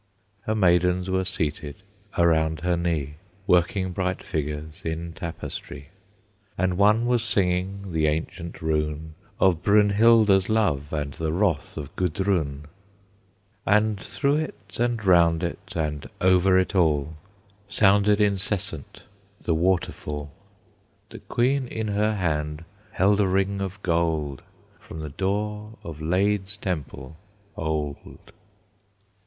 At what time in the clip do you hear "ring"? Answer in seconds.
23.27-23.61